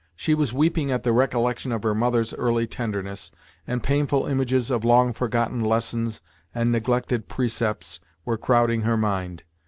She 0.15 0.33
was 0.33 0.51
weeping 0.51 0.89
at 0.91 1.03
the 1.03 1.13
recollection 1.13 1.71
of 1.71 1.83
her 1.83 1.93
mother's 1.93 2.33
early 2.33 2.65
tenderness, 2.65 3.29
and 3.67 3.83
painful 3.83 4.25
images 4.25 4.71
of 4.71 4.83
long 4.83 5.13
forgotten 5.13 5.63
lessons 5.63 6.21
and 6.55 6.71
neglected 6.71 7.27
precepts 7.27 7.99
were 8.25 8.35
crowding 8.35 8.81
her 8.81 8.97
mind. 8.97 9.43